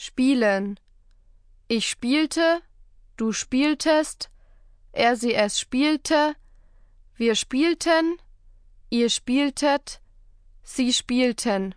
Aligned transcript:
Spielen. 0.00 0.78
Ich 1.66 1.90
spielte, 1.90 2.62
du 3.16 3.32
spieltest, 3.32 4.30
er 4.92 5.16
sie 5.16 5.34
es 5.34 5.58
spielte, 5.58 6.36
wir 7.16 7.34
spielten, 7.34 8.16
ihr 8.90 9.10
spieltet, 9.10 10.00
sie 10.62 10.92
spielten. 10.92 11.74